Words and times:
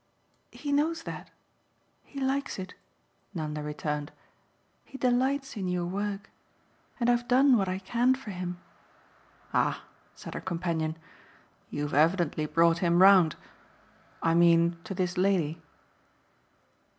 "He 0.51 0.71
knows 0.71 1.03
that 1.03 1.29
he 2.03 2.19
likes 2.19 2.57
it," 2.57 2.73
Nanda 3.35 3.61
returned. 3.61 4.11
"He 4.83 4.97
delights 4.97 5.55
in 5.55 5.67
your 5.67 5.85
work. 5.85 6.31
And 6.99 7.07
I've 7.07 7.27
done 7.27 7.55
what 7.55 7.69
I 7.69 7.77
can 7.77 8.15
for 8.15 8.31
him." 8.31 8.57
"Ah," 9.53 9.83
said 10.15 10.33
her 10.33 10.41
companion, 10.41 10.97
"you've 11.69 11.93
evidently 11.93 12.47
brought 12.47 12.79
him 12.79 12.99
round. 12.99 13.35
I 14.23 14.33
mean 14.33 14.79
to 14.85 14.95
this 14.95 15.19
lady." 15.19 15.61